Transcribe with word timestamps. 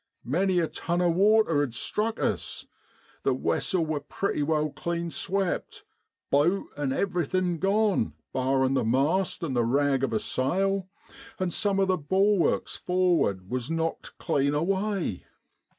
Many 0.25 0.57
a 0.57 0.67
ton 0.67 0.99
o' 0.99 1.09
water 1.11 1.59
had 1.59 1.75
struck 1.75 2.19
us. 2.19 2.65
The 3.21 3.35
wessel 3.35 3.85
wor 3.85 3.99
pretty 3.99 4.41
well 4.41 4.71
clean 4.71 5.11
swept, 5.11 5.83
boat 6.31 6.65
an' 6.75 6.91
everything 6.91 7.59
gone 7.59 8.15
barrin' 8.33 8.73
the 8.73 8.83
mast 8.83 9.43
an' 9.43 9.53
the 9.53 9.63
rag 9.63 10.03
of 10.03 10.11
a 10.11 10.19
sail; 10.19 10.89
and 11.37 11.53
some 11.53 11.79
o' 11.79 11.85
the 11.85 11.99
bulwarks 11.99 12.75
for'ard 12.77 13.51
was 13.51 13.69
knocked 13.69 14.17
clean 14.17 14.55
away. 14.55 15.23